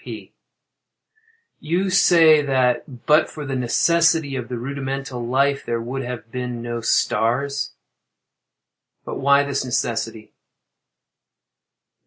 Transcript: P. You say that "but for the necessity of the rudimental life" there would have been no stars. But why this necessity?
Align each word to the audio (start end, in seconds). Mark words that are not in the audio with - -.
P. 0.03 0.33
You 1.59 1.91
say 1.91 2.41
that 2.41 3.05
"but 3.05 3.29
for 3.29 3.45
the 3.45 3.55
necessity 3.55 4.35
of 4.35 4.49
the 4.49 4.57
rudimental 4.57 5.23
life" 5.23 5.63
there 5.63 5.79
would 5.79 6.01
have 6.01 6.31
been 6.31 6.63
no 6.63 6.81
stars. 6.81 7.73
But 9.05 9.19
why 9.19 9.43
this 9.43 9.63
necessity? 9.63 10.33